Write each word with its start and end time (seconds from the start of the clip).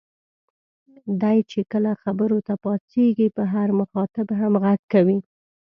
دی 1.21 1.37
چې 1.51 1.59
کله 1.71 1.91
خبرو 2.03 2.37
ته 2.47 2.53
پاڅېږي 2.63 3.27
په 3.35 3.43
هر 3.53 3.67
مخاطب 3.79 4.27
هم 4.39 4.53
غږ 4.63 4.81
کوي. 4.93 5.19